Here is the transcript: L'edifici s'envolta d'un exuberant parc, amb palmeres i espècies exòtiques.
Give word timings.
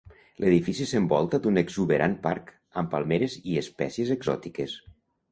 L'edifici 0.43 0.85
s'envolta 0.91 1.39
d'un 1.43 1.59
exuberant 1.61 2.15
parc, 2.23 2.49
amb 2.83 2.89
palmeres 2.93 3.35
i 3.51 3.59
espècies 3.63 4.15
exòtiques. 4.17 4.75